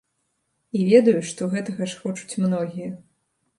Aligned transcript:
І 0.79 0.85
ведаю, 0.91 1.19
што 1.33 1.49
гэтага 1.53 1.91
ж 1.93 2.01
хочуць 2.01 2.39
многія. 2.49 2.91